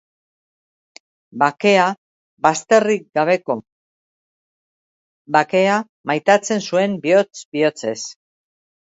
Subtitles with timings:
[1.41, 1.83] Bakea,
[2.45, 3.57] bazterrik gabeko
[5.35, 5.75] bakea,
[6.13, 7.99] maitatzen zuen bihotz-bihotzez.